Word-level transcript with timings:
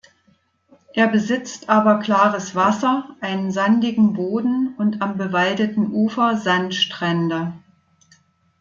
Er 0.95 1.07
besitzt 1.07 1.69
aber 1.69 1.99
klares 1.99 2.55
Wasser, 2.55 3.15
einen 3.21 3.51
sandigen 3.51 4.13
Boden 4.13 4.73
und 4.79 4.99
am 4.99 5.15
bewaldeten 5.15 5.91
Ufer 5.91 6.37
Sandstrände. 6.37 7.53